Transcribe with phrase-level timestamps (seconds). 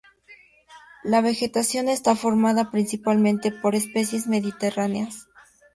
[1.03, 5.27] La vegetación está formada principalmente por especies mediterráneas.